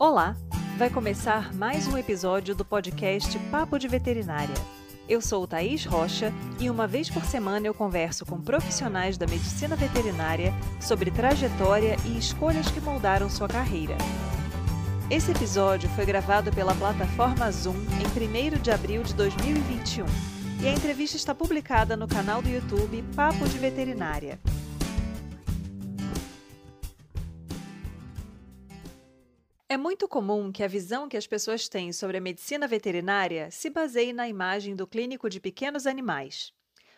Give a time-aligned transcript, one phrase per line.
[0.00, 0.34] Olá!
[0.78, 4.54] Vai começar mais um episódio do podcast Papo de Veterinária.
[5.06, 9.76] Eu sou Thaís Rocha e uma vez por semana eu converso com profissionais da medicina
[9.76, 13.94] veterinária sobre trajetória e escolhas que moldaram sua carreira.
[15.10, 20.06] Esse episódio foi gravado pela plataforma Zoom em 1 de abril de 2021
[20.62, 24.40] e a entrevista está publicada no canal do YouTube Papo de Veterinária.
[29.72, 33.70] É muito comum que a visão que as pessoas têm sobre a medicina veterinária se
[33.70, 36.52] baseie na imagem do clínico de pequenos animais.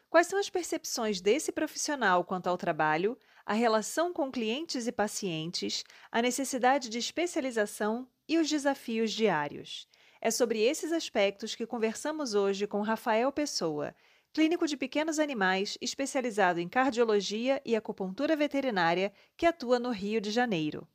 [0.09, 5.85] Quais são as percepções desse profissional quanto ao trabalho, a relação com clientes e pacientes,
[6.11, 9.87] a necessidade de especialização e os desafios diários?
[10.19, 13.95] É sobre esses aspectos que conversamos hoje com Rafael Pessoa,
[14.33, 20.31] clínico de pequenos animais especializado em cardiologia e acupuntura veterinária que atua no Rio de
[20.31, 20.89] Janeiro.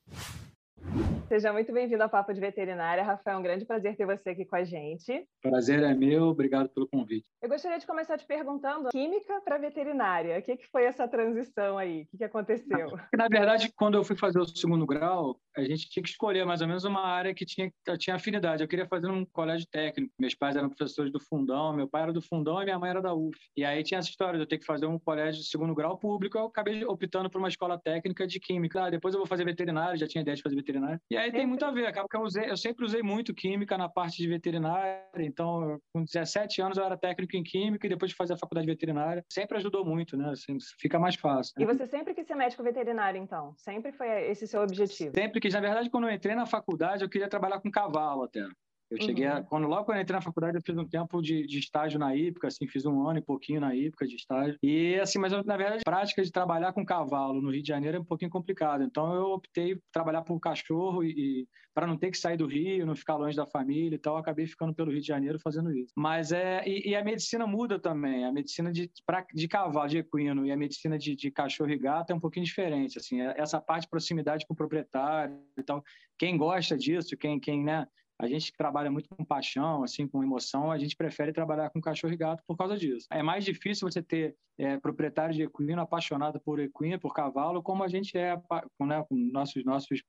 [1.28, 3.04] Seja muito bem-vindo ao Papo de Veterinária.
[3.04, 5.28] Rafael, é um grande prazer ter você aqui com a gente.
[5.42, 7.28] Prazer é meu, obrigado pelo convite.
[7.42, 11.78] Eu gostaria de começar te perguntando, química para veterinária, o que, que foi essa transição
[11.78, 12.04] aí?
[12.04, 12.98] O que, que aconteceu?
[13.14, 16.62] Na verdade, quando eu fui fazer o segundo grau, a gente tinha que escolher mais
[16.62, 18.64] ou menos uma área que tinha, que tinha afinidade.
[18.64, 20.14] Eu queria fazer um colégio técnico.
[20.18, 23.02] Meus pais eram professores do Fundão, meu pai era do Fundão e minha mãe era
[23.02, 23.38] da UF.
[23.58, 25.98] E aí tinha essa história de eu ter que fazer um colégio de segundo grau
[25.98, 26.38] público.
[26.38, 28.86] Eu acabei optando por uma escola técnica de química.
[28.86, 31.02] Ah, depois eu vou fazer veterinário, já tinha ideia de fazer veterinário.
[31.12, 33.78] E aí tem muito a ver, acaba que eu, usei, eu sempre usei muito química
[33.78, 38.12] na parte de veterinária, então com 17 anos eu era técnico em química e depois
[38.12, 40.30] de fazer a faculdade de veterinária, sempre ajudou muito, né?
[40.32, 41.54] Assim, fica mais fácil.
[41.58, 41.64] Né?
[41.64, 43.54] E você sempre quis ser médico veterinário, então?
[43.58, 45.14] Sempre foi esse seu objetivo?
[45.16, 45.54] Sempre quis.
[45.54, 48.48] Na verdade, quando eu entrei na faculdade, eu queria trabalhar com cavalo até.
[48.90, 49.34] Eu cheguei uhum.
[49.34, 52.00] a, quando logo quando eu entrei na faculdade eu fiz um tempo de, de estágio
[52.00, 54.58] na IPCA, assim, fiz um ano e pouquinho na IPCA de estágio.
[54.64, 57.68] E assim, mas eu, na verdade, a prática de trabalhar com cavalo no Rio de
[57.68, 58.84] Janeiro é um pouquinho complicado.
[58.84, 62.48] Então eu optei por trabalhar por cachorro e, e para não ter que sair do
[62.48, 65.38] Rio, não ficar longe da família e tal, eu acabei ficando pelo Rio de Janeiro
[65.40, 65.94] fazendo isso.
[65.96, 68.26] Mas é e, e a medicina muda também.
[68.26, 71.78] A medicina de, pra, de cavalo, de equino e a medicina de, de cachorro e
[71.78, 73.22] gato é um pouquinho diferente, assim.
[73.22, 75.84] É, essa parte de proximidade com o proprietário e tal.
[76.18, 77.86] Quem gosta disso, quem quem, né,
[78.20, 81.80] a gente que trabalha muito com paixão, assim, com emoção, a gente prefere trabalhar com
[81.80, 83.08] cachorro e gato por causa disso.
[83.12, 87.84] É mais difícil você ter é, proprietário de equino apaixonado por equino, por cavalo, como
[87.84, 90.02] a gente é né, com nossos nossos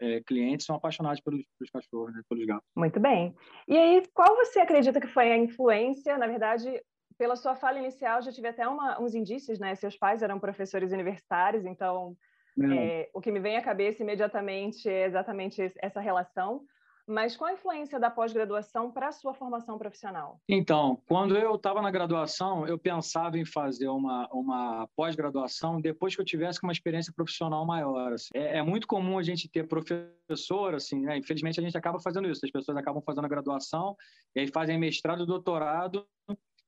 [0.00, 2.66] é, clientes são apaixonados pelos, pelos cachorros, né, pelos gatos.
[2.76, 3.34] Muito bem.
[3.68, 6.82] E aí, qual você acredita que foi a influência, na verdade,
[7.16, 9.76] pela sua fala inicial, já tive até uma, uns indícios, né?
[9.76, 12.16] Seus pais eram professores universitários, então
[12.60, 16.64] é, o que me vem à cabeça imediatamente é exatamente essa relação.
[17.06, 20.40] Mas qual a influência da pós-graduação para a sua formação profissional?
[20.48, 26.20] Então, quando eu estava na graduação, eu pensava em fazer uma, uma pós-graduação depois que
[26.20, 28.12] eu tivesse uma experiência profissional maior.
[28.12, 28.30] Assim.
[28.34, 31.18] É, é, muito comum a gente ter professor, assim, né?
[31.18, 33.96] infelizmente a gente acaba fazendo isso, as pessoas acabam fazendo a graduação
[34.34, 36.06] e aí fazem mestrado, doutorado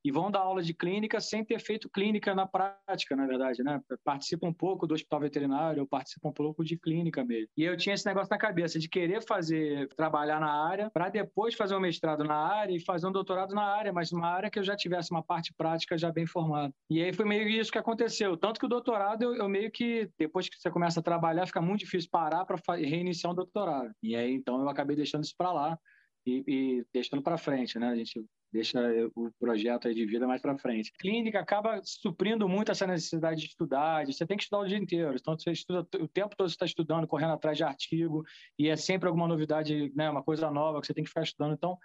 [0.06, 3.83] e vão dar aula de clínica sem ter feito clínica na prática, na verdade, né?
[4.05, 7.49] Participa um pouco do hospital veterinário, ou participa um pouco de clínica mesmo.
[7.56, 11.56] E eu tinha esse negócio na cabeça de querer fazer, trabalhar na área, para depois
[11.56, 14.61] fazer um mestrado na área e fazer um doutorado na área, mas uma área que
[14.61, 16.73] eu já tivesse uma parte prática já bem formada.
[16.88, 18.37] E aí foi meio isso que aconteceu.
[18.37, 21.61] Tanto que o doutorado, eu, eu meio que, depois que você começa a trabalhar, fica
[21.61, 23.91] muito difícil parar para reiniciar um doutorado.
[24.00, 25.77] E aí, então, eu acabei deixando isso para lá.
[26.25, 27.88] E, e, deixando para frente, né?
[27.88, 28.25] A gente
[28.56, 28.81] deixa
[29.15, 30.93] o projeto de vida mais para frente.
[30.99, 35.15] Clínica acaba suprindo muito essa necessidade de estudar, você tem que estudar o dia inteiro,
[35.15, 38.25] então você estuda o tempo todo você está estudando, correndo atrás de artigo,
[38.59, 41.55] e é sempre alguma novidade, né, uma coisa nova que você tem que ficar estudando,
[41.55, 41.78] então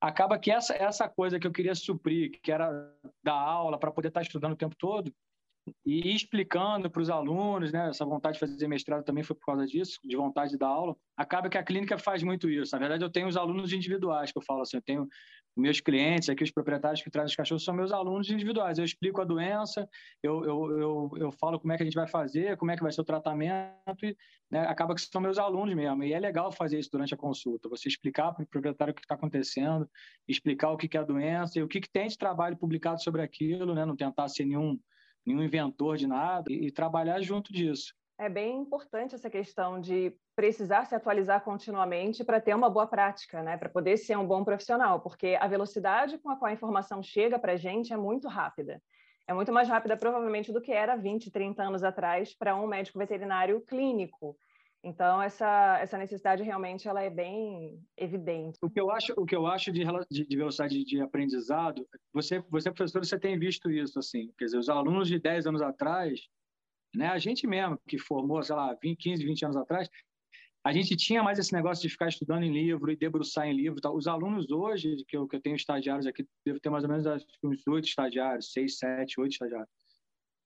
[0.00, 2.70] acaba que essa, essa coisa que eu queria suprir, que era
[3.22, 5.12] dar aula para poder estar tá estudando o tempo todo,
[5.84, 9.66] e explicando para os alunos, né, essa vontade de fazer mestrado também foi por causa
[9.66, 10.96] disso, de vontade de dar aula.
[11.16, 12.74] Acaba que a clínica faz muito isso.
[12.74, 15.08] Na verdade, eu tenho os alunos individuais, que eu falo assim, eu tenho
[15.56, 18.78] meus clientes aqui, os proprietários que trazem os cachorros, são meus alunos individuais.
[18.78, 19.88] Eu explico a doença,
[20.22, 22.82] eu, eu, eu, eu falo como é que a gente vai fazer, como é que
[22.82, 24.16] vai ser o tratamento, e
[24.50, 26.02] né, acaba que são meus alunos mesmo.
[26.02, 29.02] E é legal fazer isso durante a consulta, você explicar para o proprietário o que
[29.02, 29.88] está acontecendo,
[30.26, 33.22] explicar o que é a doença e o que, que tem de trabalho publicado sobre
[33.22, 34.78] aquilo, né, não tentar ser nenhum
[35.24, 37.94] nenhum inventor de nada, e, e trabalhar junto disso.
[38.18, 43.42] É bem importante essa questão de precisar se atualizar continuamente para ter uma boa prática,
[43.42, 43.56] né?
[43.56, 47.38] para poder ser um bom profissional, porque a velocidade com a qual a informação chega
[47.38, 48.80] para a gente é muito rápida.
[49.26, 52.98] É muito mais rápida, provavelmente, do que era 20, 30 anos atrás para um médico
[52.98, 54.36] veterinário clínico.
[54.84, 58.58] Então, essa, essa necessidade realmente ela é bem evidente.
[58.60, 62.70] O que eu acho, o que eu acho de, de, velocidade de aprendizado, você, você,
[62.72, 66.28] professor, você tem visto isso, assim, quer dizer, os alunos de 10 anos atrás,
[66.94, 69.88] né, a gente mesmo, que formou, sei lá, 20, 15, 20 anos atrás,
[70.64, 73.80] a gente tinha mais esse negócio de ficar estudando em livro e debruçar em livro.
[73.80, 73.96] Tal.
[73.96, 77.04] Os alunos hoje, que eu, que eu tenho estagiários aqui, devo ter mais ou menos
[77.42, 79.68] uns oito estagiários, seis, sete, oito estagiários.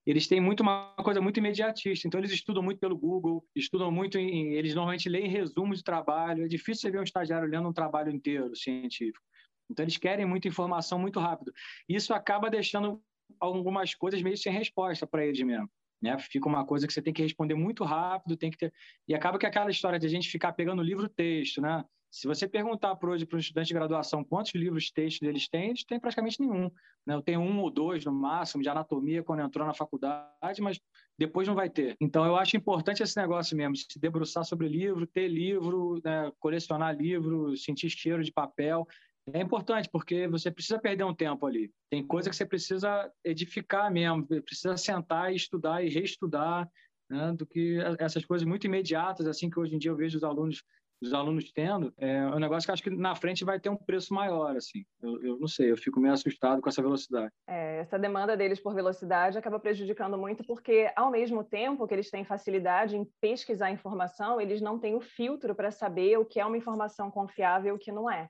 [0.07, 4.17] Eles têm muito uma coisa muito imediatista, então eles estudam muito pelo Google, estudam muito
[4.17, 6.45] em, eles normalmente leem resumos de trabalho.
[6.45, 9.25] É difícil você ver um estagiário lendo um trabalho inteiro científico.
[9.69, 11.53] Então eles querem muita informação muito rápido.
[11.89, 13.03] Isso acaba deixando
[13.41, 15.69] algumas coisas meio sem resposta para eles mesmo.
[16.01, 16.17] Né?
[16.19, 18.73] Fica uma coisa que você tem que responder muito rápido, tem que ter...
[19.09, 21.85] E acaba que aquela história de a gente ficar pegando livro-texto, né?
[22.11, 25.71] Se você perguntar para hoje para um estudante de graduação quantos livros textos eles têm,
[25.71, 26.71] eles têm praticamente nenhum.
[27.07, 27.15] Né?
[27.15, 30.81] Eu tenho um ou dois no máximo de anatomia quando entrou na faculdade, mas
[31.19, 31.97] depois não vai ter.
[32.01, 36.31] Então eu acho importante esse negócio mesmo, se debruçar sobre livro, ter livro, né?
[36.39, 38.87] colecionar livro, sentir cheiro de papel.
[39.33, 41.71] É importante, porque você precisa perder um tempo ali.
[41.91, 46.71] Tem coisa que você precisa edificar mesmo, precisa sentar e estudar e reestudar,
[47.11, 50.25] né, do que essas coisas muito imediatas, assim que hoje em dia eu vejo os
[50.25, 50.63] alunos
[51.01, 54.15] os alunos tendo, é um negócio que acho que na frente vai ter um preço
[54.15, 54.85] maior, assim.
[55.03, 57.33] Eu, eu não sei, eu fico meio assustado com essa velocidade.
[57.47, 62.11] É, essa demanda deles por velocidade acaba prejudicando muito, porque ao mesmo tempo que eles
[62.11, 66.47] têm facilidade em pesquisar informação, eles não têm o filtro para saber o que é
[66.47, 68.29] uma informação confiável e o que não é.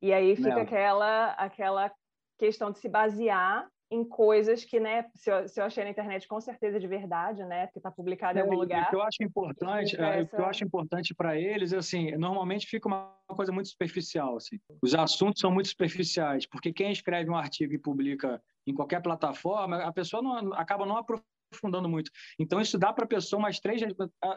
[0.00, 1.92] E aí fica aquela, aquela
[2.38, 6.28] questão de se basear em coisas que, né, se eu, se eu achei na internet
[6.28, 8.86] com certeza de verdade, né, porque está publicado em algum lugar.
[8.86, 10.22] O que eu acho importante, é, essa...
[10.22, 14.58] o que eu acho importante para eles, assim, normalmente fica uma coisa muito superficial, assim.
[14.82, 19.78] Os assuntos são muito superficiais, porque quem escreve um artigo e publica em qualquer plataforma,
[19.78, 22.10] a pessoa não, acaba não aprofundando muito.
[22.38, 23.80] Então, isso dá para a pessoa umas três.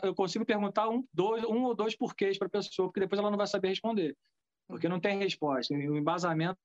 [0.02, 3.30] Eu consigo perguntar um, dois, um ou dois porquês para a pessoa, porque depois ela
[3.30, 4.16] não vai saber responder
[4.72, 5.74] porque não tem resposta.
[5.74, 6.58] O embasamento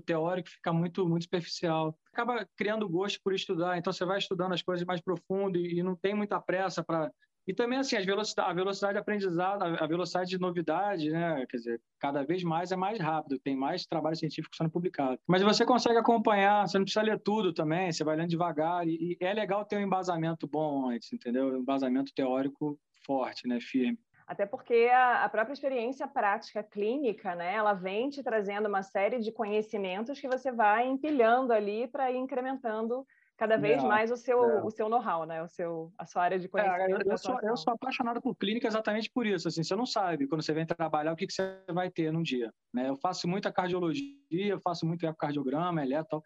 [0.00, 1.96] teórico fica muito muito superficial.
[2.12, 5.96] Acaba criando gosto por estudar, então você vai estudando as coisas mais profundo e, não
[5.96, 7.10] tem muita pressa para
[7.46, 11.44] e também assim as velocidade, a velocidade de aprendizado, a velocidade de novidade, né?
[11.46, 15.18] Quer dizer, cada vez mais é mais rápido, tem mais trabalho científico sendo publicado.
[15.26, 19.18] Mas você consegue acompanhar, você não precisa ler tudo também, você vai lendo devagar e,
[19.20, 21.48] e é legal ter um embasamento bom antes, entendeu?
[21.48, 23.60] Um embasamento teórico forte, né?
[23.60, 23.98] Firme.
[24.26, 29.18] Até porque a, a, própria experiência prática clínica, né, ela vem te trazendo uma série
[29.18, 33.06] de conhecimentos que você vai empilhando ali para ir incrementando
[33.36, 34.62] cada vez é, mais o seu, é.
[34.62, 37.06] o seu know-how, né, o seu, a sua área de conhecimento.
[37.06, 39.48] É, eu, sou, eu, sou, apaixonado por clínica exatamente por isso.
[39.48, 42.22] Assim, você não sabe quando você vem trabalhar o que, que você vai ter num
[42.22, 42.52] dia.
[42.72, 42.88] Né?
[42.88, 46.22] Eu faço muita cardiologia, eu faço muito ecocardiograma, eletro,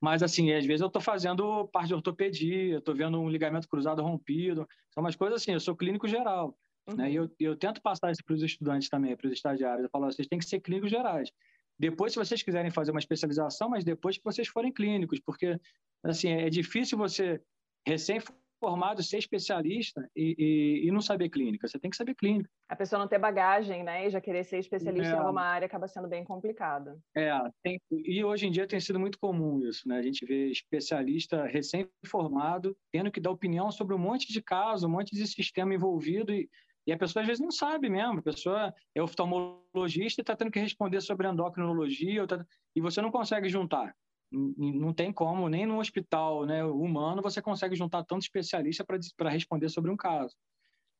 [0.00, 4.02] mas assim, às vezes eu estou fazendo parte de ortopedia, estou vendo um ligamento cruzado
[4.02, 5.52] rompido, são umas coisas assim.
[5.52, 6.56] Eu sou clínico geral.
[6.88, 6.96] Uhum.
[6.96, 7.12] Né?
[7.12, 9.84] E eu, eu tento passar isso para os estudantes também, para os estagiários.
[9.84, 11.30] Eu falo, vocês têm que ser clínicos gerais.
[11.78, 15.58] Depois, se vocês quiserem fazer uma especialização, mas depois que vocês forem clínicos, porque
[16.04, 17.40] assim é difícil você
[17.86, 18.20] recém
[18.62, 21.66] formado, ser especialista e, e, e, não saber clínica.
[21.66, 22.48] Você tem que saber clínica.
[22.68, 24.06] A pessoa não ter bagagem, né?
[24.06, 25.16] E já querer ser especialista é.
[25.16, 26.96] em alguma área acaba sendo bem complicado.
[27.16, 29.98] É, tem, e hoje em dia tem sido muito comum isso, né?
[29.98, 34.92] A gente vê especialista recém-formado tendo que dar opinião sobre um monte de casos, um
[34.92, 36.48] monte de sistema envolvido e,
[36.86, 38.18] e a pessoa às vezes não sabe mesmo.
[38.18, 42.44] A pessoa é oftalmologista e está tendo que responder sobre endocrinologia, tá...
[42.74, 43.94] e você não consegue juntar
[44.32, 48.84] não tem como, nem no hospital né, humano você consegue juntar tanto especialista
[49.16, 50.34] para responder sobre um caso.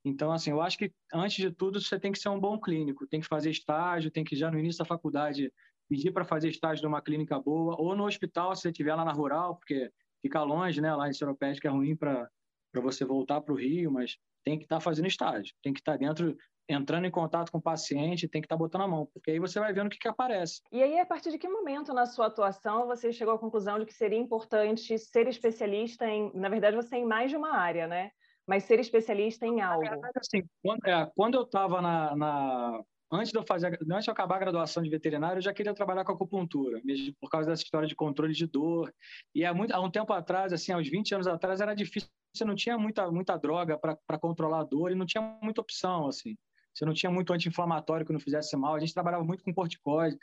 [0.05, 3.07] Então, assim, eu acho que, antes de tudo, você tem que ser um bom clínico,
[3.07, 5.53] tem que fazer estágio, tem que já no início da faculdade
[5.89, 9.13] pedir para fazer estágio numa clínica boa, ou no hospital, se você estiver lá na
[9.13, 9.91] rural, porque
[10.21, 12.29] fica longe, né, lá em Seropédica é ruim para
[12.75, 15.93] você voltar para o Rio, mas tem que estar tá fazendo estágio, tem que estar
[15.93, 16.37] tá dentro
[16.69, 19.39] entrando em contato com o paciente, tem que estar tá botando a mão, porque aí
[19.39, 20.63] você vai vendo o que, que aparece.
[20.71, 23.87] E aí, a partir de que momento na sua atuação você chegou à conclusão de
[23.87, 27.87] que seria importante ser especialista em, na verdade, você é em mais de uma área,
[27.87, 28.11] né?
[28.47, 29.83] Mas ser especialista em algo.
[29.83, 32.81] Verdade, assim, quando, é, quando eu estava na, na,
[33.13, 35.75] antes de eu fazer, antes de eu acabar a graduação de veterinário, eu já queria
[35.75, 38.93] trabalhar com acupuntura, mesmo por causa dessa história de controle de dor.
[39.35, 42.09] E há, muito, há um tempo atrás, assim, há uns 20 anos atrás, era difícil,
[42.35, 46.07] você não tinha muita, muita droga para controlar a dor e não tinha muita opção,
[46.09, 46.37] assim.
[46.75, 48.75] Você não tinha muito anti-inflamatório que não fizesse mal.
[48.75, 50.17] A gente trabalhava muito com corticoide.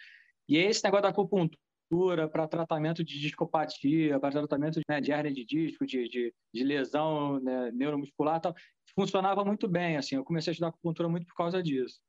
[0.48, 5.46] E esse negócio da acupuntura para tratamento de discopatia, para tratamento né, de hernia de
[5.46, 8.56] disco, de, de, de lesão né, neuromuscular, tal,
[8.96, 9.98] funcionava muito bem.
[9.98, 12.00] Assim, eu comecei a estudar acupuntura muito por causa disso.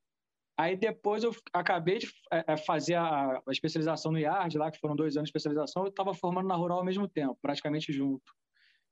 [0.61, 4.95] Aí depois eu acabei de é, é, fazer a, especialização no IARD, lá que foram
[4.95, 8.31] dois anos de especialização, eu estava formando na Rural ao mesmo tempo, praticamente junto.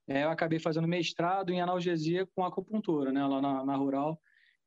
[0.09, 4.19] É, eu acabei fazendo mestrado em analgesia com acupuntura, né, lá na, na Rural.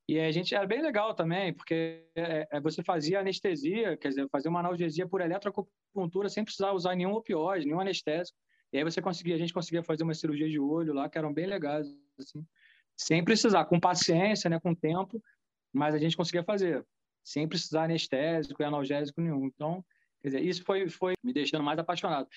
[0.08, 4.52] E a gente era bem legal também, porque é, você fazia anestesia, quer dizer, fazia
[4.52, 8.38] uma analgesia por eletroacupuntura sem precisar usar nenhum opioide, nenhum anestésico.
[8.72, 11.34] E aí você conseguia, a gente conseguia fazer uma cirurgia de olho lá, que eram
[11.34, 11.88] bem legais,
[12.20, 12.46] assim,
[12.96, 15.20] sem precisar, com paciência, né, com tempo.
[15.74, 16.86] Mas a gente conseguia fazer,
[17.24, 19.46] sem precisar anestésico e analgésico nenhum.
[19.46, 19.84] Então,
[20.22, 22.28] quer dizer, isso foi, foi me deixando mais apaixonado.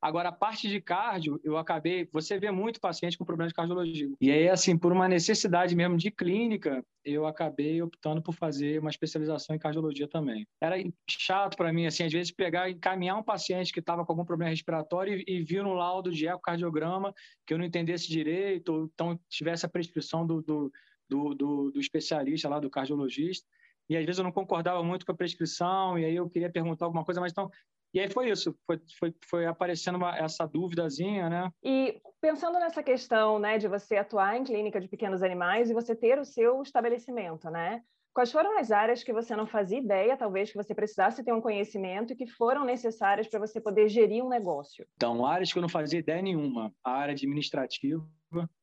[0.00, 2.08] Agora, a parte de cardio, eu acabei.
[2.12, 4.08] Você vê muito paciente com problemas de cardiologia.
[4.20, 8.90] E aí, assim, por uma necessidade mesmo de clínica, eu acabei optando por fazer uma
[8.90, 10.46] especialização em cardiologia também.
[10.60, 10.76] Era
[11.10, 14.50] chato para mim, assim, às vezes pegar encaminhar um paciente que estava com algum problema
[14.50, 17.12] respiratório e, e vir no laudo de ecocardiograma
[17.44, 20.72] que eu não entendesse direito, ou então tivesse a prescrição do, do,
[21.08, 23.46] do, do, do especialista lá, do cardiologista
[23.88, 26.84] e às vezes eu não concordava muito com a prescrição, e aí eu queria perguntar
[26.84, 27.50] alguma coisa, mas então
[27.94, 31.50] e aí foi isso, foi, foi, foi aparecendo uma, essa duvidazinha, né?
[31.64, 35.96] E pensando nessa questão, né, de você atuar em clínica de pequenos animais e você
[35.96, 37.82] ter o seu estabelecimento, né?
[38.12, 41.40] Quais foram as áreas que você não fazia ideia, talvez, que você precisasse ter um
[41.40, 44.86] conhecimento e que foram necessárias para você poder gerir um negócio?
[44.96, 46.74] Então, áreas que eu não fazia ideia nenhuma.
[46.84, 48.04] A área administrativa,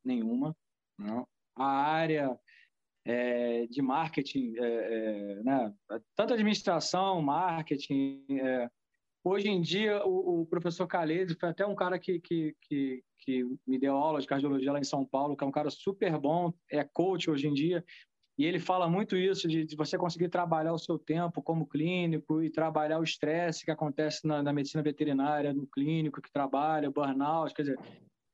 [0.03, 0.55] nenhuma.
[0.99, 1.25] Não.
[1.55, 2.37] A área
[3.05, 5.73] é, de marketing, é, é, né?
[6.15, 8.69] tanto administração, marketing, é,
[9.27, 13.43] Hoje em dia, o, o professor Calese foi até um cara que, que, que, que,
[13.65, 16.53] me deu aula de cardiologia lá em São Paulo, que é um cara super bom,
[16.69, 17.83] é coach hoje em dia,
[18.37, 22.43] e ele fala muito isso, de, de você conseguir trabalhar o seu tempo como clínico
[22.43, 27.51] e trabalhar o estresse que acontece na, na medicina veterinária, no clínico que trabalha, burnout,
[27.55, 27.79] quer dizer,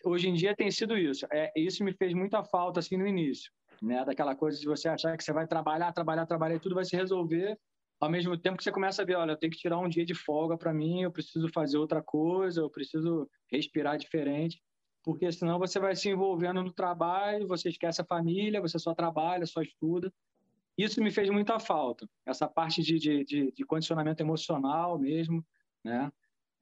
[0.04, 1.26] hoje em dia tem sido isso.
[1.32, 4.04] É, isso me fez muita falta assim no início, né?
[4.06, 6.96] Daquela coisa de você achar que você vai trabalhar, trabalhar, trabalhar e tudo vai se
[6.96, 7.58] resolver
[8.02, 10.04] ao mesmo tempo que você começa a ver, olha, eu tenho que tirar um dia
[10.04, 14.60] de folga para mim, eu preciso fazer outra coisa, eu preciso respirar diferente,
[15.04, 19.46] porque senão você vai se envolvendo no trabalho, você esquece a família, você só trabalha,
[19.46, 20.12] só estuda.
[20.76, 25.46] Isso me fez muita falta, essa parte de, de, de, de condicionamento emocional mesmo,
[25.84, 26.12] né?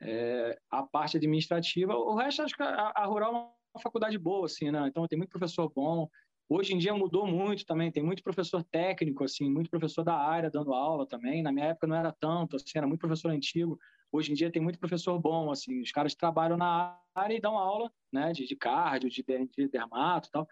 [0.01, 4.45] É, a parte administrativa, o resto acho que a, a Rural é uma faculdade boa,
[4.45, 4.87] assim, né?
[4.87, 6.09] Então tem muito professor bom,
[6.51, 10.49] Hoje em dia mudou muito também, tem muito professor técnico, assim, muito professor da área
[10.49, 11.43] dando aula também.
[11.43, 13.79] Na minha época não era tanto, assim, era muito professor antigo.
[14.11, 17.55] Hoje em dia tem muito professor bom, assim, os caras trabalham na área e dão
[17.55, 20.47] aula, né, de, de cardio, de, de dermato e tal.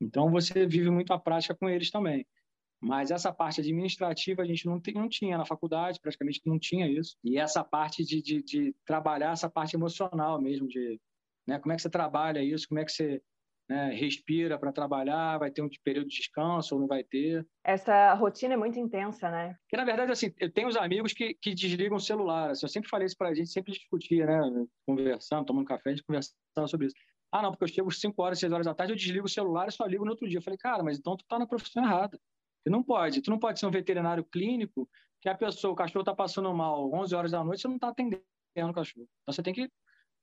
[0.00, 2.26] Então você vive muito a prática com eles também.
[2.80, 6.88] Mas essa parte administrativa a gente não, tem, não tinha na faculdade, praticamente não tinha
[6.88, 7.16] isso.
[7.24, 11.00] E essa parte de, de, de trabalhar essa parte emocional mesmo, de
[11.46, 13.22] né, como é que você trabalha isso, como é que você
[13.68, 17.46] né, respira para trabalhar, vai ter um período de descanso ou não vai ter.
[17.64, 19.56] Essa rotina é muito intensa, né?
[19.68, 22.50] Que na verdade assim, eu tenho os amigos que, que desligam o celular.
[22.50, 25.92] Assim, eu sempre falei isso para a gente, sempre discutia, né, conversando, tomando café, a
[25.94, 26.96] gente conversava sobre isso.
[27.32, 29.68] Ah, não, porque eu chego 5 horas, 6 horas da tarde, eu desligo o celular
[29.68, 30.38] e só ligo no outro dia.
[30.38, 32.18] Eu falei, cara, mas então tu tá na profissão errada.
[32.66, 34.90] Tu não pode, tu não pode ser um veterinário clínico
[35.22, 37.90] que a pessoa, o cachorro tá passando mal 11 horas da noite, você não tá
[37.90, 38.20] atendendo
[38.56, 39.06] o cachorro.
[39.22, 39.70] Então você tem que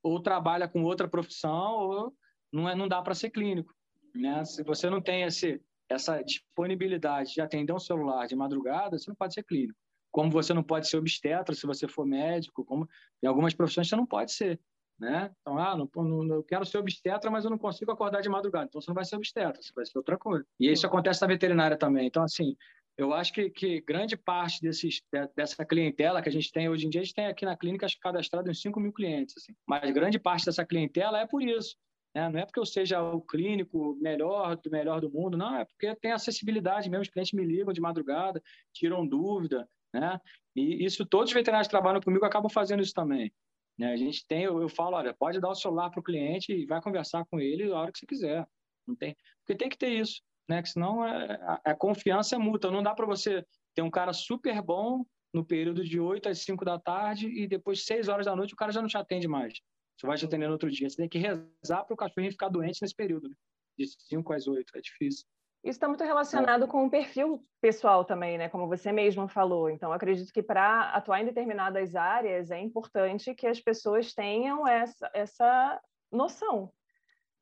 [0.04, 2.14] ou trabalha com outra profissão ou
[2.52, 3.74] não, é, não dá para ser clínico.
[4.14, 4.44] Né?
[4.44, 9.16] Se você não tem esse, essa disponibilidade de atender um celular de madrugada, você não
[9.16, 9.80] pode ser clínico.
[10.12, 12.90] Como você não pode ser obstetra se você for médico, como
[13.24, 14.60] em algumas profissões você não pode ser.
[15.04, 15.30] Né?
[15.42, 18.68] Então, ah, não, não, eu quero ser obstetra, mas eu não consigo acordar de madrugada.
[18.70, 20.46] Então, você não vai ser obstetra, você vai ser outra coisa.
[20.58, 22.08] E isso acontece na veterinária também.
[22.08, 22.56] Então, assim,
[22.98, 25.02] eu acho que, que grande parte desses,
[25.36, 27.86] dessa clientela que a gente tem hoje em dia, a gente tem aqui na clínica
[28.02, 29.36] cadastrado uns 5 mil clientes.
[29.38, 29.54] Assim.
[29.68, 31.76] Mas grande parte dessa clientela é por isso.
[32.16, 32.30] Né?
[32.30, 35.94] Não é porque eu seja o clínico melhor do melhor do mundo, não, é porque
[35.96, 37.02] tem acessibilidade mesmo.
[37.02, 38.42] Os clientes me ligam de madrugada,
[38.72, 40.18] tiram dúvida, né?
[40.56, 43.34] E isso todos os veterinários que trabalham comigo acabam fazendo isso também.
[43.78, 43.92] Né?
[43.92, 46.66] A gente tem, eu, eu falo, olha, pode dar o celular para o cliente e
[46.66, 48.48] vai conversar com ele a hora que você quiser.
[48.88, 50.62] Não tem, porque tem que ter isso, né?
[50.62, 52.70] Que senão é, a, confiança é mútua.
[52.70, 56.64] Não dá para você ter um cara super bom no período de 8 às 5
[56.66, 59.54] da tarde e depois 6 horas da noite o cara já não te atende mais.
[59.98, 60.90] Você vai te atender no outro dia.
[60.90, 63.36] Você tem que rezar para o cachorrinho ficar doente nesse período, né?
[63.78, 64.78] de 5 às 8.
[64.78, 65.26] É difícil.
[65.64, 68.50] Isso está muito relacionado com o perfil pessoal também, né?
[68.50, 69.70] Como você mesmo falou.
[69.70, 75.10] Então, acredito que para atuar em determinadas áreas é importante que as pessoas tenham essa,
[75.14, 76.70] essa noção,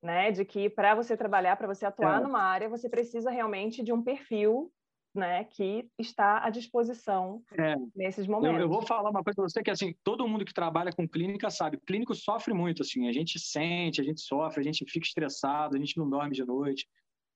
[0.04, 0.32] né?
[0.32, 2.24] De que para você trabalhar, para você atuar é.
[2.24, 4.72] numa área, você precisa realmente de um perfil
[5.14, 8.56] né, que está à disposição é, nesses momentos.
[8.56, 11.08] Eu, eu, vou falar uma coisa para você que assim, todo mundo que trabalha com
[11.08, 15.06] clínica sabe, clínico sofre muito assim, a gente sente, a gente sofre, a gente fica
[15.06, 16.88] estressado, a gente não dorme de noite,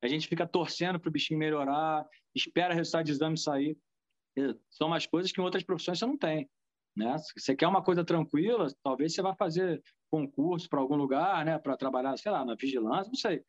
[0.06, 3.78] a gente fica torcendo para o bichinho melhorar, espera o resultado de exame sair.
[4.70, 6.50] São umas coisas que em outras profissões você não tem,
[6.96, 7.18] né?
[7.18, 9.82] Se você quer uma coisa tranquila, talvez você vá fazer
[10.12, 13.44] concurso para algum lugar, né, para trabalhar, sei lá, na vigilância, não sei,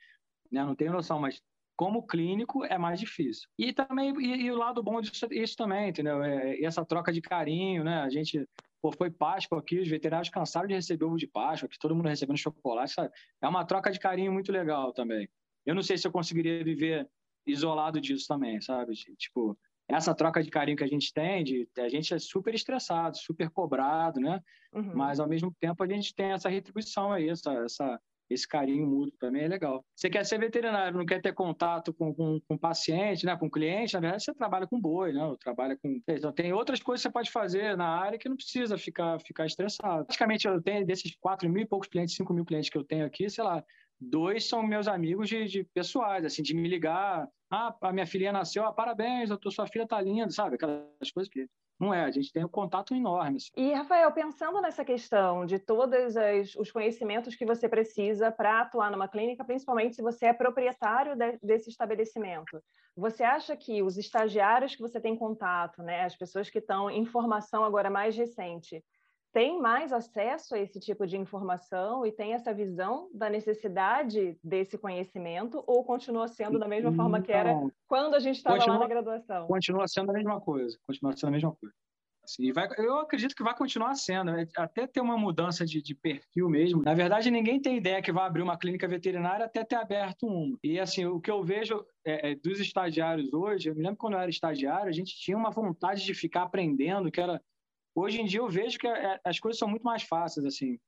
[0.50, 0.64] né?
[0.64, 1.42] Não tenho noção, mas
[1.76, 3.48] como clínico é mais difícil.
[3.58, 6.22] E também e, e o lado bom disso isso também, entendeu?
[6.22, 8.00] É, essa troca de carinho, né?
[8.00, 8.48] A gente
[8.80, 12.08] pô, foi Páscoa aqui, os veterinários cansaram de receber ovo de Páscoa, que todo mundo
[12.08, 13.10] recebendo chocolate, sabe?
[13.42, 15.28] É uma troca de carinho muito legal também.
[15.66, 17.08] Eu não sei se eu conseguiria viver
[17.46, 18.94] isolado disso também, sabe?
[18.94, 19.58] Tipo,
[19.88, 23.50] essa troca de carinho que a gente tem, de, a gente é super estressado, super
[23.50, 24.40] cobrado, né?
[24.72, 24.92] Uhum.
[24.94, 29.16] Mas, ao mesmo tempo, a gente tem essa retribuição aí, essa, essa, esse carinho mútuo
[29.18, 29.84] também é legal.
[29.94, 33.94] Você quer ser veterinário, não quer ter contato com, com, com paciente, né, com cliente,
[33.94, 35.20] na verdade você trabalha com boi, né?
[35.40, 36.00] Trabalha com.
[36.08, 39.46] Então, tem outras coisas que você pode fazer na área que não precisa ficar, ficar
[39.46, 40.04] estressado.
[40.04, 43.06] Praticamente eu tenho desses 4 mil e poucos clientes, 5 mil clientes que eu tenho
[43.06, 43.62] aqui, sei lá,
[44.00, 47.28] dois são meus amigos de, de pessoais, assim, de me ligar.
[47.50, 50.56] Ah, a minha filhinha nasceu, ah, parabéns, a sua filha tá linda, sabe?
[50.56, 51.48] Aquelas coisas que
[51.78, 53.36] não é, a gente tem um contato enorme.
[53.36, 53.50] Assim.
[53.56, 56.14] E, Rafael, pensando nessa questão de todos
[56.58, 61.38] os conhecimentos que você precisa para atuar numa clínica, principalmente se você é proprietário de,
[61.42, 62.62] desse estabelecimento,
[62.96, 67.04] você acha que os estagiários que você tem contato, né, as pessoas que estão em
[67.04, 68.82] formação agora mais recente,
[69.32, 74.78] tem mais acesso a esse tipo de informação e tem essa visão da necessidade desse
[74.78, 78.78] conhecimento ou continua sendo da mesma forma que era então, quando a gente estava lá
[78.78, 79.46] na graduação?
[79.46, 81.74] Continua sendo a mesma coisa, continua sendo a mesma coisa.
[82.26, 84.48] Assim, vai, eu acredito que vai continuar sendo, né?
[84.56, 86.82] até ter uma mudança de, de, perfil mesmo.
[86.82, 90.58] Na verdade, ninguém tem ideia que vai abrir uma clínica veterinária até ter aberto uma.
[90.62, 94.14] E assim, o que eu vejo é, é, dos estagiários hoje, eu me lembro quando
[94.14, 97.40] eu era estagiário, a gente tinha uma vontade de ficar aprendendo, que era
[97.96, 100.78] Hoje em dia eu vejo que é, as coisas são muito mais fáceis, assim.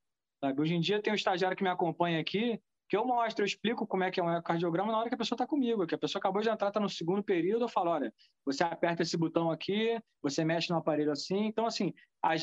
[0.45, 0.61] Sabe?
[0.61, 3.87] Hoje em dia tem um estagiário que me acompanha aqui, que eu mostro, eu explico
[3.87, 5.99] como é que é um cardiograma na hora que a pessoa está comigo, que a
[5.99, 8.13] pessoa acabou de entrar, está no segundo período, eu falo, olha,
[8.45, 11.47] você aperta esse botão aqui, você mexe no aparelho assim.
[11.47, 11.93] Então, assim,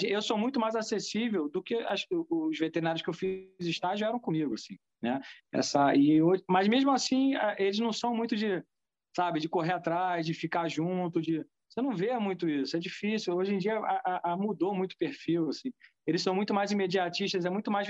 [0.04, 4.20] eu sou muito mais acessível do que as, os veterinários que eu fiz estágio eram
[4.20, 5.20] comigo, assim, né?
[5.52, 8.64] Essa, e, mas mesmo assim, eles não são muito de,
[9.16, 11.44] sabe, de correr atrás, de ficar junto, de
[11.76, 13.36] você não vê muito isso, é difícil.
[13.36, 15.74] Hoje em dia a, a mudou muito o perfil, assim.
[16.08, 17.86] Eles são muito mais imediatistas, é muito mais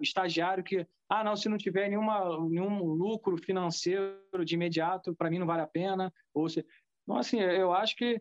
[0.00, 5.38] estagiário que, ah, não, se não tiver nenhuma, nenhum lucro financeiro de imediato, para mim
[5.38, 6.12] não vale a pena.
[6.34, 6.66] Ou se...
[7.04, 8.20] Então, assim, eu acho que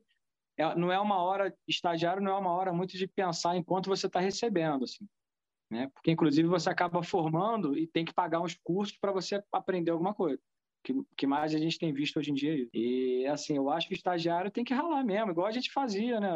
[0.55, 4.05] é, não é uma hora, estagiário não é uma hora muito de pensar enquanto você
[4.05, 5.07] está recebendo, assim.
[5.71, 5.89] Né?
[5.95, 10.13] Porque, inclusive, você acaba formando e tem que pagar uns cursos para você aprender alguma
[10.13, 10.39] coisa
[10.87, 12.67] que, que mais a gente tem visto hoje em dia.
[12.73, 16.19] E, assim, eu acho que o estagiário tem que ralar mesmo, igual a gente fazia,
[16.19, 16.31] né?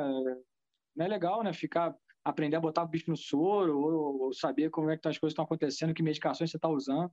[0.94, 1.54] Não é legal, né?
[1.54, 5.18] Ficar, aprender a botar o bicho no soro, ou, ou saber como é que as
[5.18, 7.10] coisas estão acontecendo, que medicações você está usando.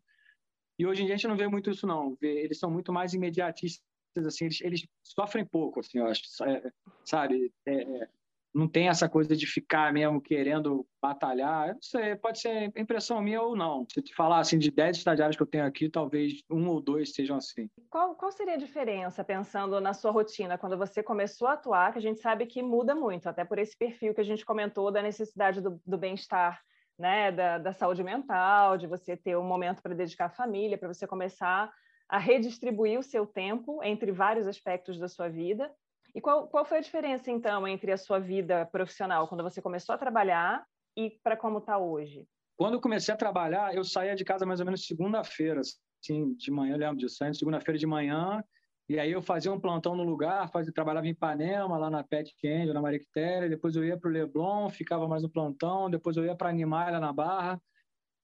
[0.79, 2.17] E hoje em dia a gente não vê muito isso, não.
[2.21, 3.81] Eles são muito mais imediatistas,
[4.17, 6.23] assim, eles, eles sofrem pouco, assim, eu acho.
[6.43, 6.73] É,
[7.05, 7.53] sabe?
[7.67, 8.09] É, é
[8.55, 11.69] não tem essa coisa de ficar mesmo querendo batalhar.
[11.69, 13.87] Eu não sei, pode ser impressão minha ou não.
[13.93, 17.13] Se te falar assim de 10 estagiários que eu tenho aqui, talvez um ou dois
[17.13, 17.69] sejam assim.
[17.91, 21.99] Qual, qual seria a diferença, pensando na sua rotina, quando você começou a atuar, que
[21.99, 25.03] a gente sabe que muda muito, até por esse perfil que a gente comentou da
[25.03, 26.61] necessidade do, do bem-estar,
[26.99, 30.93] né, da, da saúde mental, de você ter um momento para dedicar à família, para
[30.93, 31.73] você começar
[32.09, 35.71] a redistribuir o seu tempo entre vários aspectos da sua vida
[36.19, 39.95] e qual, qual foi a diferença, então, entre a sua vida profissional, quando você começou
[39.95, 42.27] a trabalhar e para como está hoje?
[42.57, 46.51] Quando eu comecei a trabalhar, eu saía de casa mais ou menos segunda-feira, assim, de
[46.51, 48.43] manhã, eu lembro disso, segunda-feira de manhã,
[48.89, 52.35] e aí eu fazia um plantão no lugar, fazia, trabalhava em Ipanema, lá na Pet
[52.43, 56.17] Candy, na Maria Quitéria, depois eu ia para o Leblon, ficava mais no plantão, depois
[56.17, 57.63] eu ia para Animar, lá na Barra.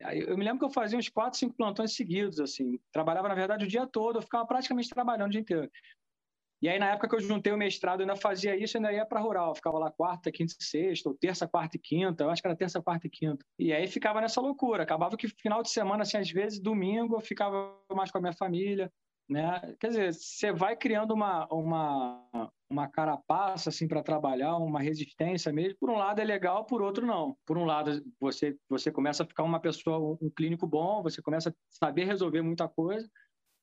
[0.03, 2.77] Aí eu me lembro que eu fazia uns quatro, cinco plantões seguidos, assim.
[2.91, 5.71] Trabalhava, na verdade, o dia todo, eu ficava praticamente trabalhando o dia inteiro.
[6.65, 9.05] E aí, na época que eu juntei o mestrado, eu ainda fazia isso, ainda ia
[9.05, 9.51] para rural.
[9.51, 12.25] Eu ficava lá quarta, quinta e sexta, ou terça, quarta e quinta.
[12.25, 13.45] Eu acho que era terça, quarta e quinta.
[13.59, 14.83] E aí ficava nessa loucura.
[14.83, 18.33] Acabava que final de semana, assim, às vezes, domingo, eu ficava mais com a minha
[18.33, 18.91] família.
[19.29, 19.77] Né?
[19.79, 25.77] Quer dizer, você vai criando uma, uma, uma carapaça assim para trabalhar, uma resistência mesmo.
[25.79, 27.37] Por um lado é legal, por outro não.
[27.45, 31.51] Por um lado você você começa a ficar uma pessoa um clínico bom, você começa
[31.51, 33.09] a saber resolver muita coisa.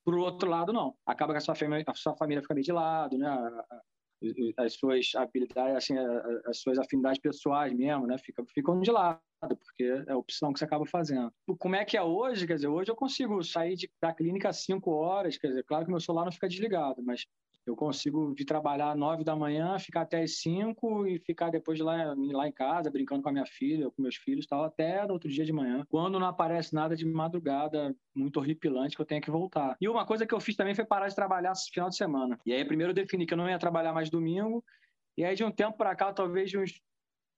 [0.04, 0.96] Por outro lado, não.
[1.06, 3.30] Acaba que a sua família, a sua família fica meio de lado, né?
[4.58, 5.96] As suas habilidades, assim,
[6.46, 8.18] as suas afinidades pessoais mesmo, né?
[8.18, 11.32] Ficam, ficam de lado, porque é a opção que você acaba fazendo.
[11.58, 12.46] Como é que é hoje?
[12.46, 15.86] Quer dizer, hoje eu consigo sair de, da clínica às 5 horas, quer dizer, claro
[15.86, 17.26] que meu celular não fica desligado, mas
[17.66, 21.84] eu consigo vir trabalhar 9 da manhã, ficar até às 5 e ficar depois de
[21.84, 25.14] lá, lá em casa, brincando com a minha filha, com meus filhos tal, até no
[25.14, 25.86] outro dia de manhã.
[25.90, 29.78] Quando não aparece nada de madrugada muito horripilante que eu tenha que voltar.
[29.80, 32.40] E uma coisa que eu fiz também foi parar de trabalhar esse final de semana.
[32.46, 34.64] E aí, primeiro eu defini que eu não ia trabalhar mais domingo.
[35.16, 36.82] E aí, de um tempo para cá, talvez de uns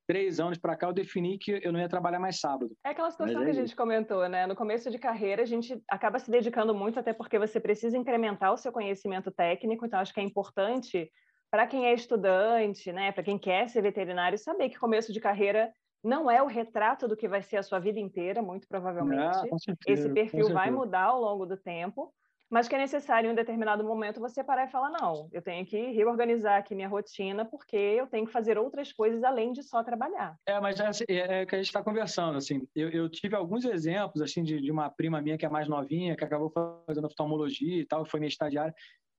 [0.08, 2.76] três anos para cá, eu defini que eu não ia trabalhar mais sábado.
[2.86, 4.46] É aquela situação é que a gente comentou, né?
[4.46, 8.54] No começo de carreira, a gente acaba se dedicando muito, até porque você precisa incrementar
[8.54, 11.10] o seu conhecimento técnico, então acho que é importante
[11.50, 13.12] para quem é estudante, né?
[13.12, 15.72] Para quem quer ser veterinário, saber que começo de carreira
[16.04, 19.22] não é o retrato do que vai ser a sua vida inteira, muito provavelmente.
[19.24, 22.14] Ah, certeza, Esse perfil vai mudar ao longo do tempo.
[22.54, 25.66] Mas que é necessário em um determinado momento você parar e falar não, eu tenho
[25.66, 29.84] que reorganizar aqui minha rotina porque eu tenho que fazer outras coisas além de só
[29.84, 30.38] trabalhar.
[30.48, 33.66] É, mas é, é, é que a gente está conversando, assim, eu, eu, tive alguns
[33.66, 36.54] exemplos, assim, de, de, uma prima minha que é mais novinha, que acabou
[36.86, 38.74] fazendo oftalmologia e tal, foi minha estagiária,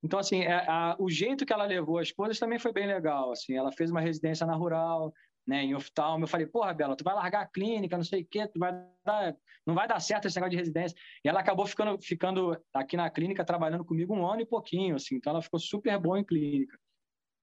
[0.04, 3.32] então, assim, é, a, o jeito que ela levou as coisas também foi bem legal,
[3.32, 5.12] assim, ela fez uma residência na rural,
[5.46, 6.24] né, em oftalmo.
[6.24, 8.72] Eu falei, porra, Bela, tu vai largar a clínica, não sei o quê, tu vai
[9.04, 10.96] dar, não vai dar certo esse negócio de residência.
[11.24, 15.16] E ela acabou ficando, ficando aqui na clínica trabalhando comigo um ano e pouquinho, assim,
[15.16, 16.78] então ela ficou super boa em clínica.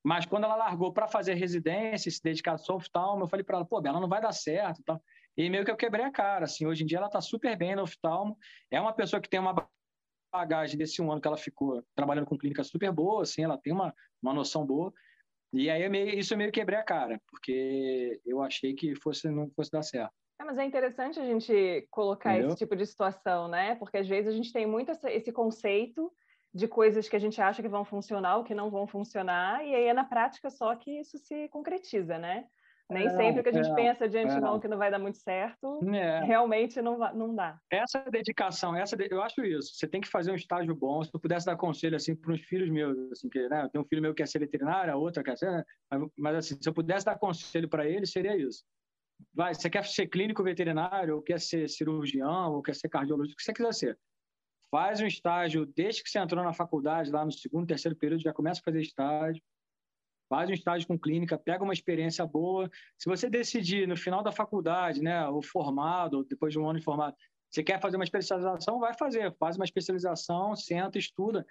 [0.04, 3.58] Mas quando ela largou para fazer residência, se dedicar só ao oftalmo, eu falei para
[3.58, 5.02] ela, pô, Bela, não vai dar certo tal.
[5.38, 7.76] E meio que eu quebrei a cara, assim, hoje em dia ela está super bem
[7.76, 8.38] no oftalmo,
[8.70, 9.56] é uma pessoa que tem uma
[10.34, 13.72] bagagem desse um ano que ela ficou trabalhando com clínica super boa, assim, ela tem
[13.72, 14.92] uma, uma noção boa,
[15.54, 19.50] e aí meio, isso eu meio quebrei a cara, porque eu achei que fosse, não
[19.50, 20.14] fosse dar certo.
[20.40, 22.50] É, mas é interessante a gente colocar Entendeu?
[22.50, 23.76] esse tipo de situação, né?
[23.76, 26.12] Porque às vezes a gente tem muito esse conceito
[26.54, 29.74] de coisas que a gente acha que vão funcionar ou que não vão funcionar, e
[29.74, 32.46] aí é na prática só que isso se concretiza, né?
[32.92, 35.00] Nem é, sempre o que a gente é, pensa de antemão que não vai dar
[35.00, 36.24] muito certo, é.
[36.24, 37.58] realmente não, não dá.
[37.72, 39.74] Essa dedicação, essa eu acho isso.
[39.76, 41.02] Você tem que fazer um estágio bom.
[41.02, 43.84] Se eu pudesse dar conselho assim para os filhos meus, assim que, né, eu tenho
[43.84, 46.58] um filho meu que quer ser veterinário, a outra quer ser, né, mas, mas assim,
[46.62, 48.64] se eu pudesse dar conselho para ele, seria isso.
[49.34, 53.38] Vai, você quer ser clínico veterinário, ou quer ser cirurgião, ou quer ser cardiologista, o
[53.38, 54.00] que você quiser ser.
[54.70, 58.34] Faz um estágio desde que você entrou na faculdade, lá no segundo, terceiro período, já
[58.34, 59.42] começa a fazer estágio
[60.32, 62.72] faz um estágio com clínica, pega uma experiência boa.
[62.98, 66.86] Se você decidir no final da faculdade, né, ou formado, depois de um ano de
[66.86, 67.14] formado,
[67.50, 71.46] você quer fazer uma especialização, vai fazer, faz uma especialização, senta, estuda,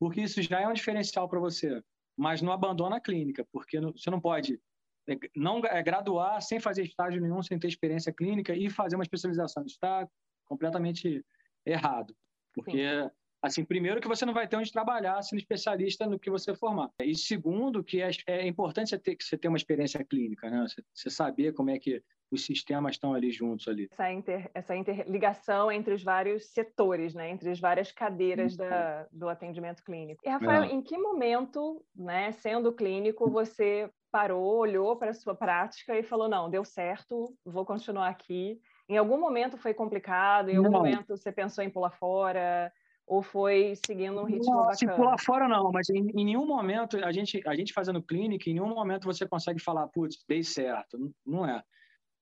[0.00, 1.82] porque isso já é um diferencial para você.
[2.16, 4.58] Mas não abandona a clínica, porque você não pode
[5.06, 9.04] é, não é, graduar sem fazer estágio nenhum, sem ter experiência clínica e fazer uma
[9.04, 9.66] especialização.
[9.66, 10.08] Isso está
[10.46, 11.22] completamente
[11.66, 12.16] errado,
[12.54, 13.10] porque Sim.
[13.44, 16.88] Assim, primeiro que você não vai ter onde trabalhar sendo especialista no que você formar.
[17.02, 20.62] E segundo que é, é importante você ter, você ter uma experiência clínica, né?
[20.66, 23.86] Você, você, saber como é que os sistemas estão ali juntos ali.
[23.92, 27.28] Essa, inter, essa interligação entre os vários setores, né?
[27.28, 30.22] Entre as várias cadeiras da, do atendimento clínico.
[30.24, 30.72] E, Rafael, é.
[30.72, 36.30] em que momento, né, sendo clínico, você parou, olhou para a sua prática e falou,
[36.30, 38.58] não, deu certo, vou continuar aqui.
[38.88, 40.48] Em algum momento foi complicado?
[40.48, 40.78] Em algum não.
[40.78, 42.72] momento você pensou em pular fora?
[43.06, 46.96] Ou foi seguindo um ritmo não, Se pular fora, não, mas em, em, nenhum momento,
[47.04, 50.98] a gente, a gente fazendo clínica, em nenhum momento você consegue falar, putz, dei certo.
[50.98, 51.62] Não, não é.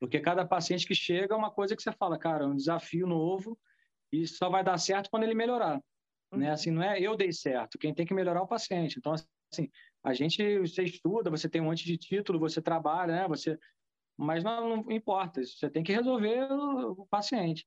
[0.01, 3.07] Porque cada paciente que chega é uma coisa que você fala, cara, é um desafio
[3.07, 3.57] novo
[4.11, 5.77] e só vai dar certo quando ele melhorar.
[5.77, 5.83] Né?
[6.33, 6.39] Uhum.
[6.41, 6.51] Né?
[6.51, 8.99] Assim, não é eu dei certo, quem tem que melhorar é o paciente.
[8.99, 9.71] Então, assim,
[10.03, 13.29] a gente, você estuda, você tem um monte de título, você trabalha, né?
[13.29, 13.57] Você,
[14.17, 17.65] mas não, não importa, você tem que resolver o, o paciente.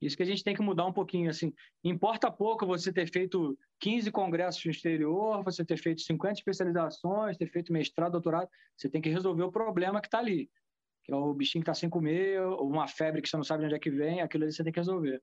[0.00, 3.58] Isso que a gente tem que mudar um pouquinho, assim, importa pouco você ter feito
[3.80, 9.00] 15 congressos no exterior, você ter feito 50 especializações, ter feito mestrado, doutorado, você tem
[9.00, 10.50] que resolver o problema que está ali,
[11.02, 13.60] que é o bichinho que está sem comer, ou uma febre que você não sabe
[13.60, 15.22] de onde é que vem, aquilo ali você tem que resolver.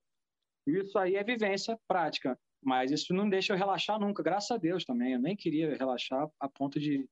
[0.65, 4.83] Isso aí é vivência prática, mas isso não deixa eu relaxar nunca, graças a Deus
[4.85, 7.07] também, eu nem queria relaxar a ponto de,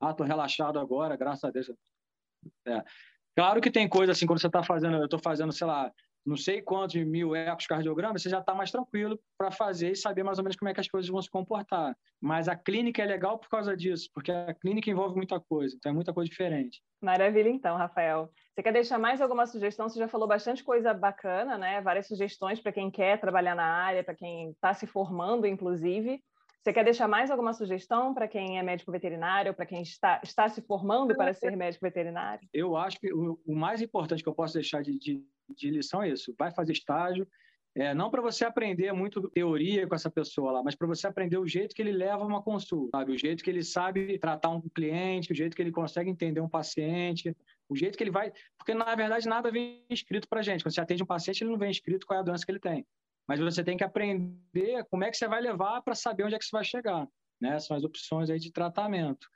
[0.00, 1.70] ah, tô relaxado agora, graças a Deus.
[2.66, 2.82] É.
[3.36, 5.92] Claro que tem coisa assim, quando você está fazendo, eu estou fazendo, sei lá,
[6.24, 10.38] não sei quantos mil ecocardiogramas, você já está mais tranquilo para fazer e saber mais
[10.38, 11.96] ou menos como é que as coisas vão se comportar.
[12.20, 15.90] Mas a clínica é legal por causa disso, porque a clínica envolve muita coisa, então
[15.90, 16.82] é muita coisa diferente.
[17.02, 18.30] Maravilha, então, Rafael.
[18.54, 19.88] Você quer deixar mais alguma sugestão?
[19.88, 21.80] Você já falou bastante coisa bacana, né?
[21.80, 26.22] Várias sugestões para quem quer trabalhar na área, para quem está se formando, inclusive.
[26.64, 30.48] Você quer deixar mais alguma sugestão para quem é médico veterinário, para quem está, está
[30.48, 32.48] se formando para ser médico veterinário?
[32.54, 36.02] Eu acho que o, o mais importante que eu posso deixar de, de, de lição
[36.02, 37.26] é isso: vai fazer estágio.
[37.76, 41.38] É, não para você aprender muito teoria com essa pessoa lá, mas para você aprender
[41.38, 43.10] o jeito que ele leva uma consulta, sabe?
[43.10, 46.48] o jeito que ele sabe tratar um cliente, o jeito que ele consegue entender um
[46.48, 47.36] paciente,
[47.68, 48.32] o jeito que ele vai.
[48.56, 50.62] Porque, na verdade, nada vem escrito para gente.
[50.62, 52.60] Quando você atende um paciente, ele não vem escrito qual é a doença que ele
[52.60, 52.86] tem
[53.26, 56.38] mas você tem que aprender como é que você vai levar para saber onde é
[56.38, 57.08] que você vai chegar.
[57.40, 57.58] Né?
[57.58, 59.28] São as opções aí de tratamento.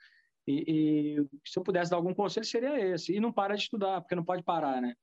[0.47, 3.15] E, e, se eu pudesse dar algum conselho, seria esse.
[3.15, 4.95] E não para de estudar, porque não pode parar, né?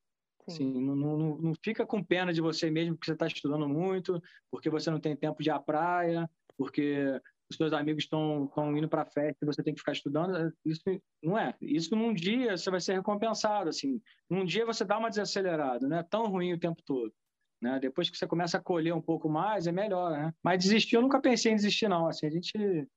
[0.48, 4.22] Assim, não, não, não, fica com pena de você mesmo porque você está estudando muito,
[4.50, 8.88] porque você não tem tempo de ir à praia, porque os seus amigos estão indo
[8.88, 10.52] para a festa e você tem que ficar estudando.
[10.64, 10.82] Isso
[11.22, 11.54] não é.
[11.60, 13.68] Isso num dia você vai ser recompensado.
[13.68, 14.00] Assim.
[14.28, 17.12] Num dia você dá uma desacelerada, não é tão ruim o tempo todo.
[17.60, 17.78] Né?
[17.80, 20.32] Depois que você começa a colher um pouco mais, é melhor, né?
[20.42, 22.06] Mas desistir, eu nunca pensei em desistir, não.
[22.06, 22.52] Assim, a gente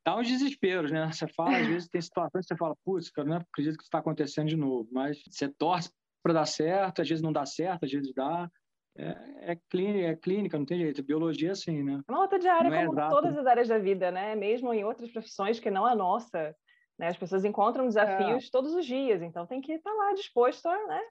[0.06, 1.10] dá uns desesperos, né?
[1.12, 3.88] Você fala, às vezes tem situações que você fala, putz, cara, não acredito que isso
[3.88, 4.90] está acontecendo de novo.
[4.92, 5.90] Mas você torce
[6.24, 8.50] para dar certo, às vezes não dá certo, às vezes dá.
[8.98, 11.04] é, é, clínica, é clínica, não tem jeito.
[11.04, 12.02] Biologia, sim, né?
[12.08, 14.36] É uma outra de área, é como todas as áreas da vida, né?
[14.36, 16.56] Mesmo em outras profissões que não a nossa.
[16.98, 17.08] Né?
[17.08, 18.50] As pessoas encontram desafios é.
[18.52, 21.02] todos os dias, então tem que estar lá disposto a né?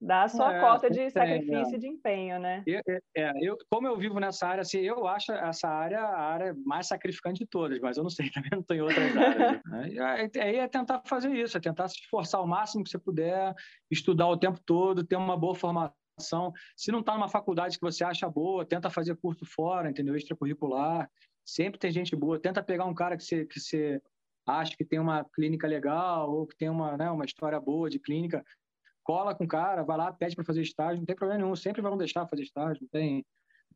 [0.00, 2.62] Dar a sua é, cota de sacrifício e de empenho, né?
[2.66, 2.80] Eu,
[3.16, 6.86] é, eu, como eu vivo nessa área, assim, eu acho essa área a área mais
[6.86, 9.60] sacrificante de todas, mas eu não sei, também não estou em outras áreas.
[9.64, 9.90] Né?
[10.40, 13.54] Aí é tentar fazer isso, é tentar se esforçar o máximo que você puder,
[13.90, 16.00] estudar o tempo todo, ter uma boa formação
[16.76, 20.14] se não está numa faculdade que você acha boa, tenta fazer curso fora, entendeu?
[20.14, 21.10] Extracurricular.
[21.44, 22.38] Sempre tem gente boa.
[22.38, 24.00] Tenta pegar um cara que você, que você
[24.46, 27.98] acha que tem uma clínica legal ou que tem uma, né, uma história boa de
[27.98, 28.44] clínica.
[29.02, 31.56] Cola com o cara, vai lá, pede para fazer estágio, não tem problema nenhum.
[31.56, 33.24] Sempre vão deixar fazer estágio, não tem,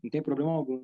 [0.02, 0.82] não tem problema algum.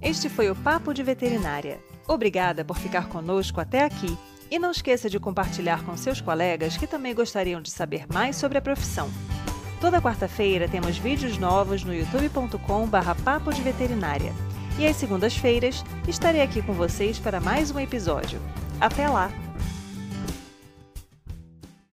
[0.00, 1.80] Este foi o Papo de Veterinária.
[2.06, 4.16] Obrigada por ficar conosco até aqui.
[4.48, 8.58] E não esqueça de compartilhar com seus colegas que também gostariam de saber mais sobre
[8.58, 9.10] a profissão.
[9.80, 14.32] Toda quarta-feira temos vídeos novos no youtube.com/barra papo de veterinária.
[14.78, 18.40] E às segundas-feiras estarei aqui com vocês para mais um episódio.
[18.80, 19.45] Até lá!